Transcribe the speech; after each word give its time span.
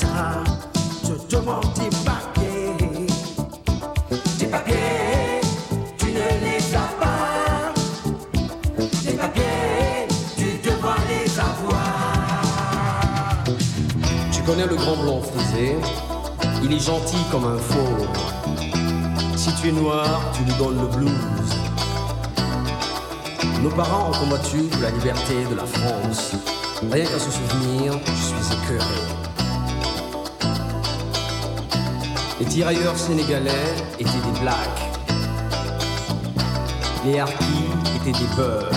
t'arrêtera, 0.00 0.44
te 1.02 1.36
demande 1.36 1.66
tu 5.98 6.06
ne 6.06 6.28
les 6.44 6.74
as 6.74 6.90
pas. 7.00 7.72
Tu 8.96 9.12
les 11.08 11.38
avoir. 11.38 12.52
Tu 14.32 14.42
connais 14.42 14.66
le 14.66 14.74
grand 14.74 14.96
blond 14.96 15.22
frisé? 15.22 15.76
Il 16.62 16.72
est 16.72 16.80
gentil 16.80 17.24
comme 17.30 17.44
un 17.44 17.58
fauve. 17.58 18.08
Si 19.36 19.54
tu 19.54 19.68
es 19.68 19.72
noir, 19.72 20.20
tu 20.34 20.44
lui 20.44 20.54
donnes 20.58 20.80
le 20.80 20.86
blues. 20.96 21.10
Nos 23.62 23.70
parents 23.70 24.08
ont 24.08 24.18
combattu 24.18 24.64
pour 24.70 24.80
la 24.80 24.90
liberté 24.90 25.44
de 25.50 25.54
la 25.54 25.66
France. 25.66 26.32
Rien 26.90 27.04
qu'à 27.04 27.18
se 27.18 27.30
souvenir, 27.30 27.92
je 28.06 28.12
suis 28.12 28.56
écœuré. 28.56 29.29
Les 32.40 32.46
tirailleurs 32.46 32.96
sénégalais 32.96 33.74
étaient 33.98 34.10
des 34.10 34.40
blacks. 34.40 34.56
Les 37.04 37.20
harkis 37.20 37.68
étaient 37.96 38.18
des 38.18 38.34
beurs. 38.34 38.70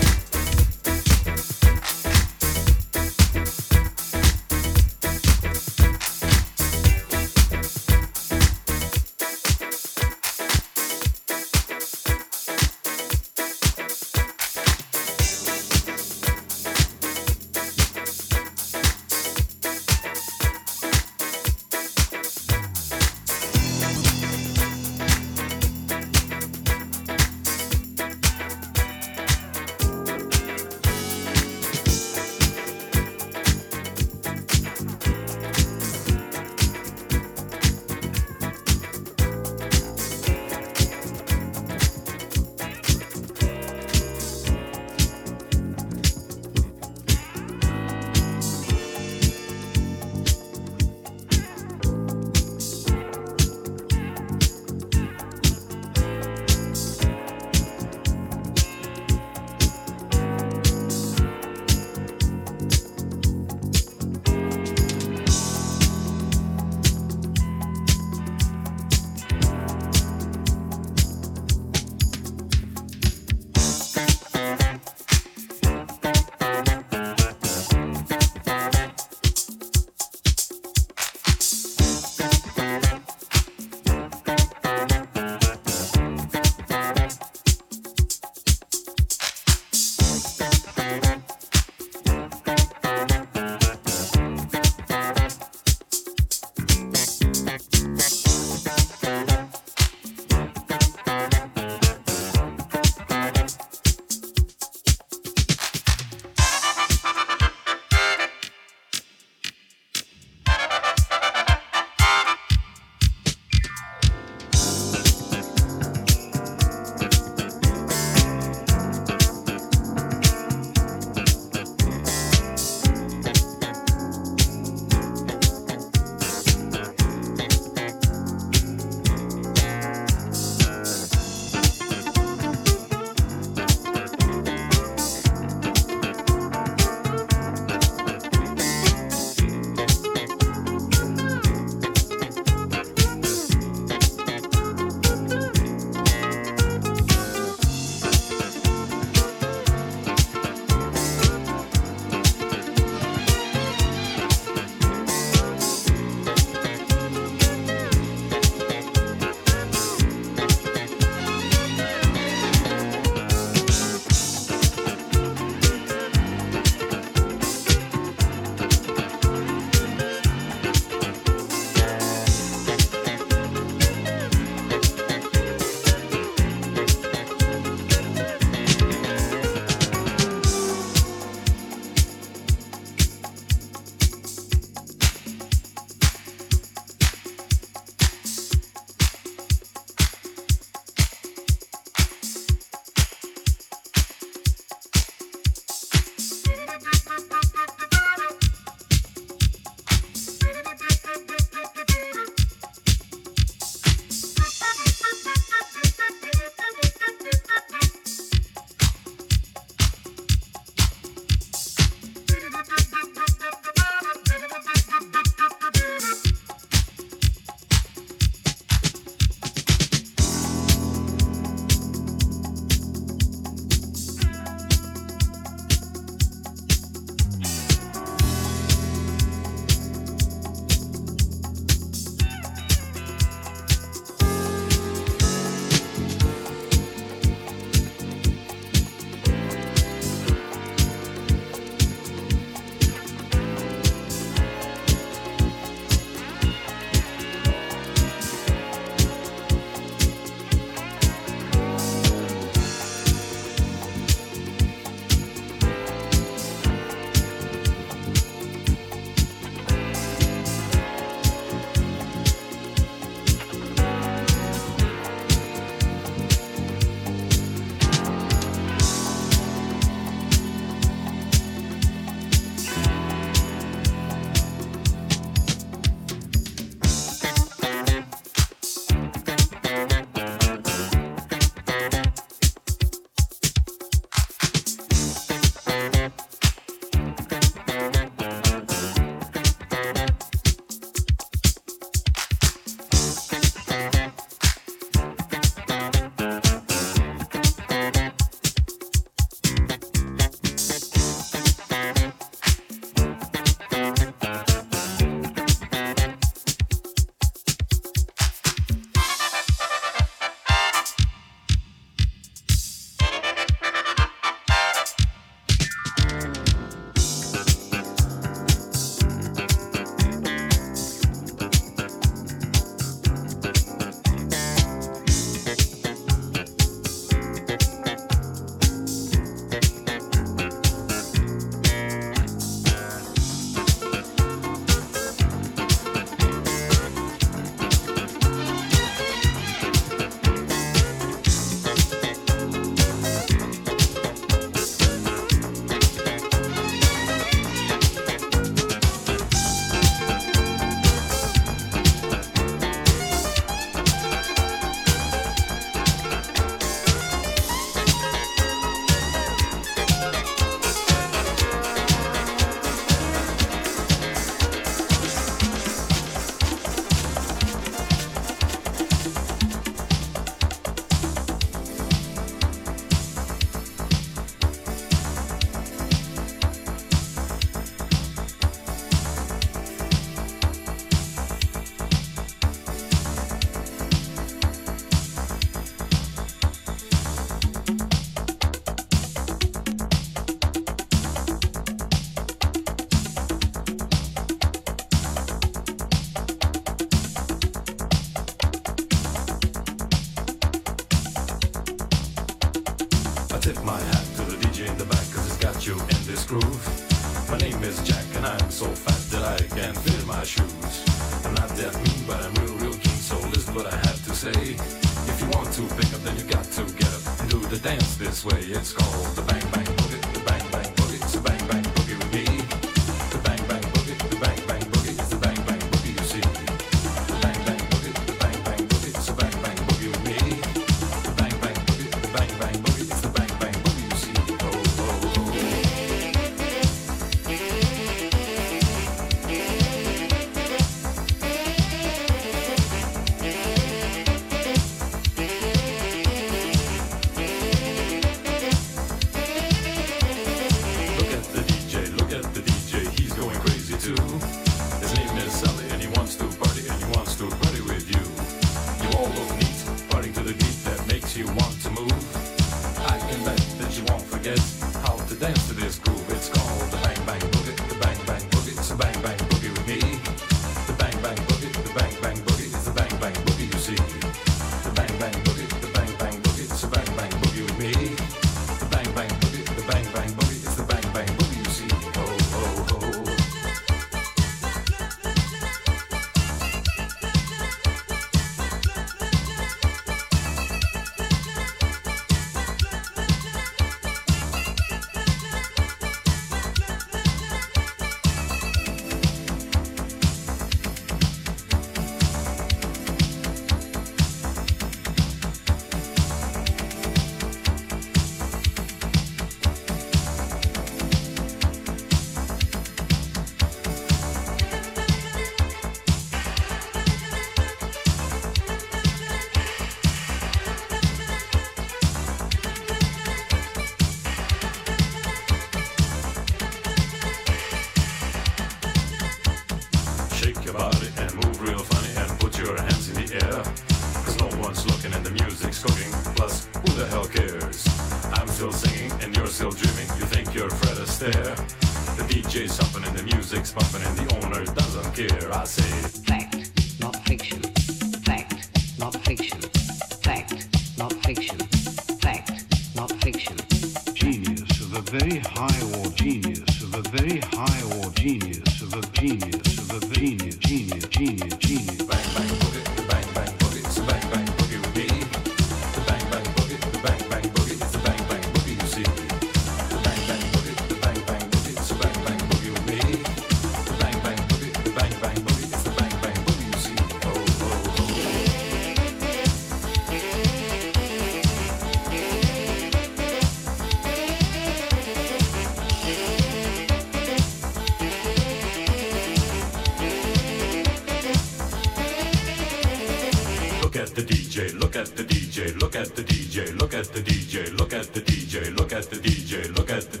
Look 593.73 593.83
at 593.83 593.95
the 593.95 594.01
DJ, 594.01 594.59
look 594.59 594.75
at 594.75 594.87
the 594.97 595.03
DJ, 595.03 595.57
look 595.61 595.77
at 595.77 595.95
the 595.95 596.03
DJ, 596.03 596.59
look 596.59 596.73
at 596.73 596.91
the 596.91 596.99
DJ, 596.99 597.57
look 597.57 597.71
at 597.71 597.93
the 597.93 598.01
DJ, 598.01 598.57
look 598.57 598.73
at 598.73 598.89
the 598.89 598.97
DJ, 598.97 599.55
look 599.55 599.71
at 599.71 599.89
the 599.89 599.97
DJ. 599.97 600.00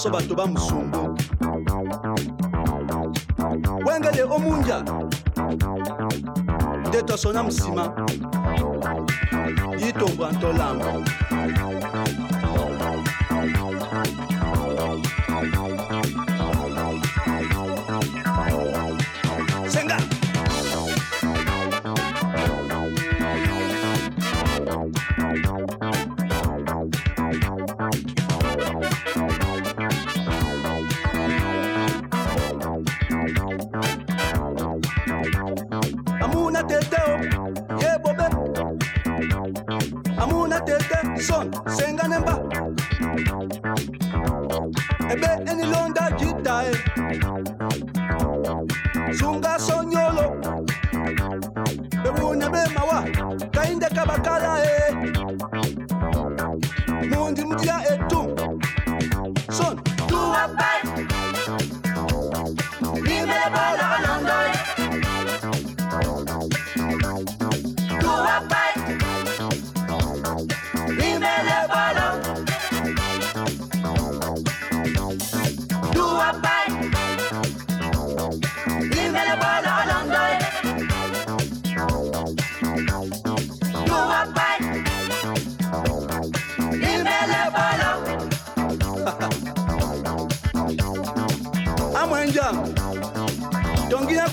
biso 0.00 0.10
bato 0.10 0.34
bamusungu. 0.34 1.16
Wengele 3.86 4.22
omunja. 4.22 4.84
Nde 6.88 7.02
tosona 7.02 7.42
nsima 7.42 7.92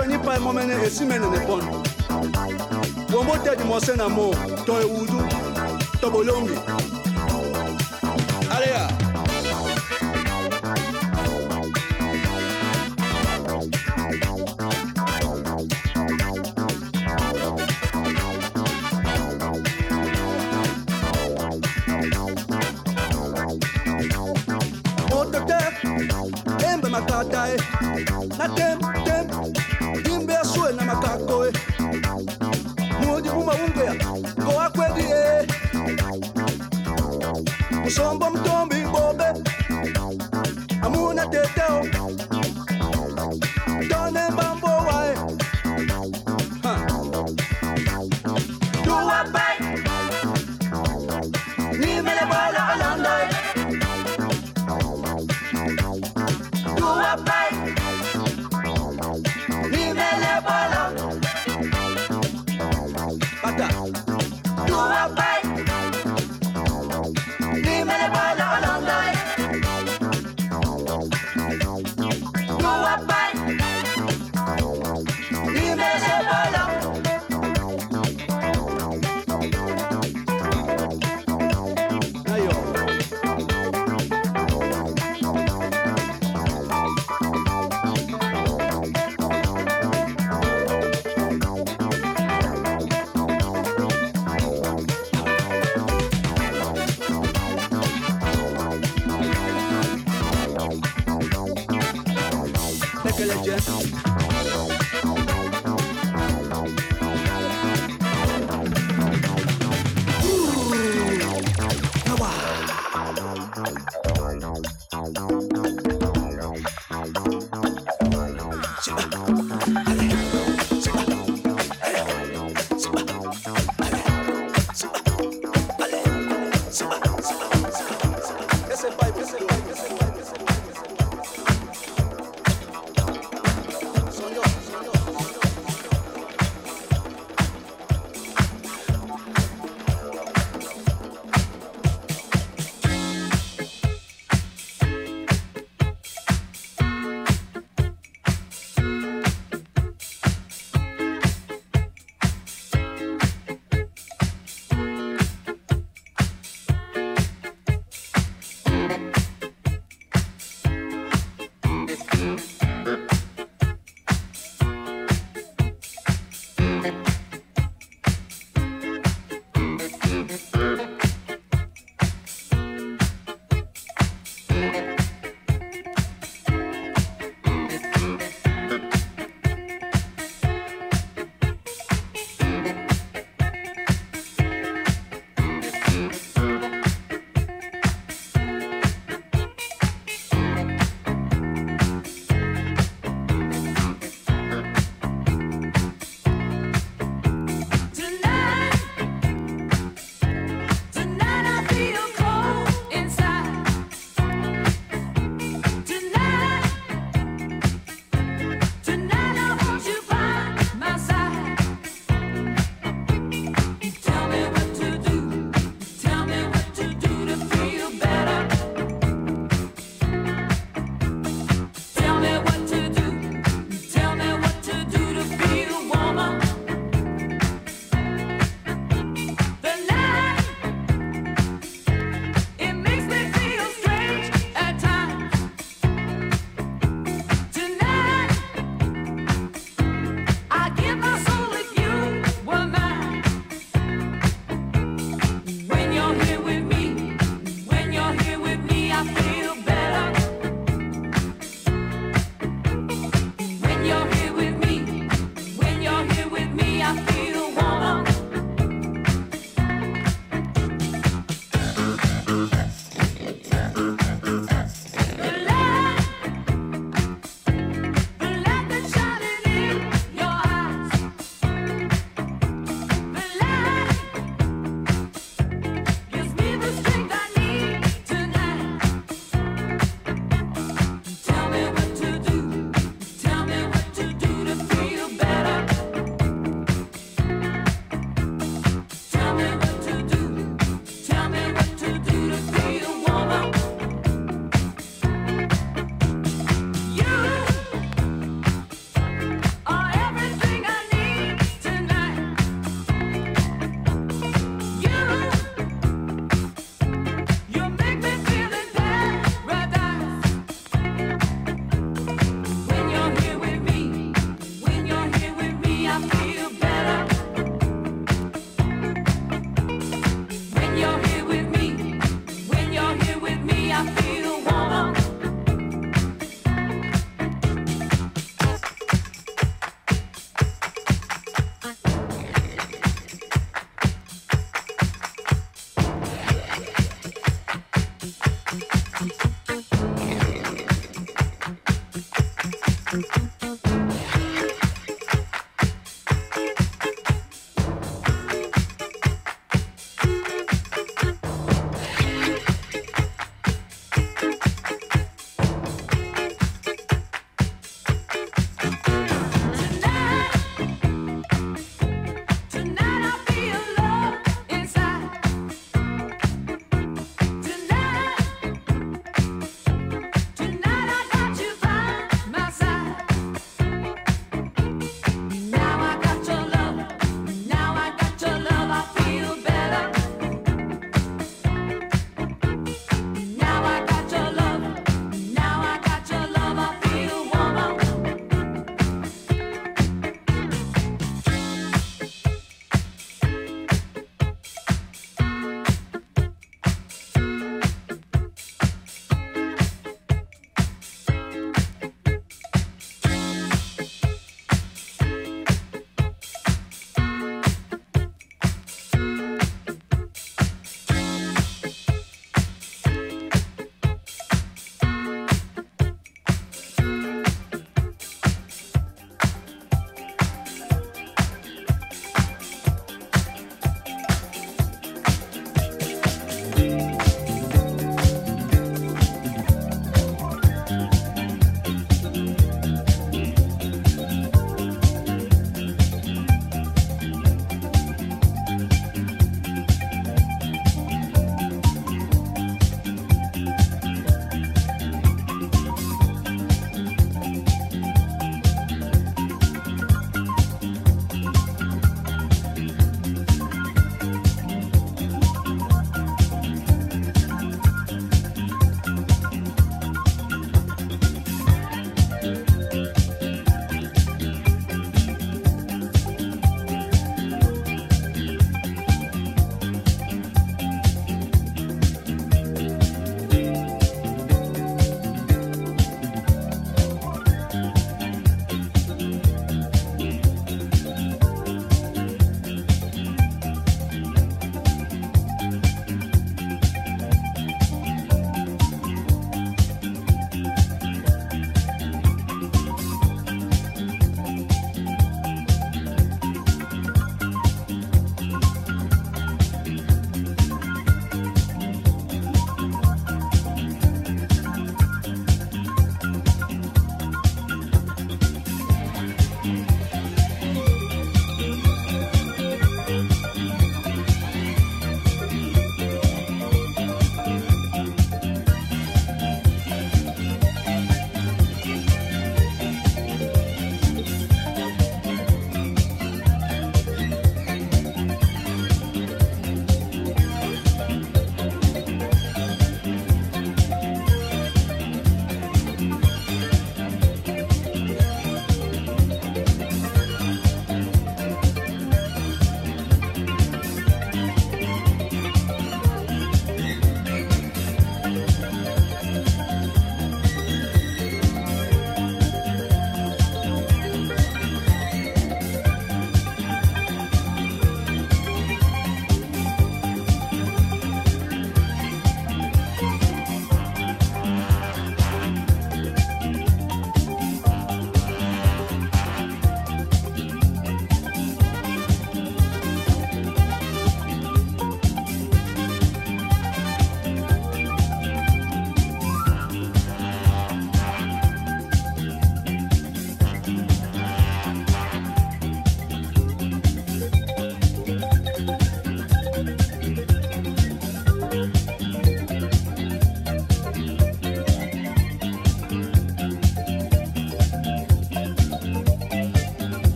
fweni 0.00 0.18
pa 0.18 0.36
e 0.36 0.38
mo 0.38 0.52
mene 0.52 0.74
e 0.86 0.90
si 0.90 1.04
mene 1.04 1.28
ne 1.28 1.40
pon 1.46 1.60
wombo 3.12 3.36
tedi 3.44 3.64
mo 3.64 3.78
se 3.80 3.96
na 3.96 4.08
mo 4.08 4.32
to 4.64 4.80
e 4.80 4.84
wudu 4.84 5.20
to 6.00 6.10
bolongi. 6.10 6.99